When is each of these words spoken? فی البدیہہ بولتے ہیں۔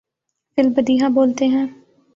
فی 0.57 0.61
البدیہہ 0.61 1.09
بولتے 1.09 1.45
ہیں۔ 1.47 1.65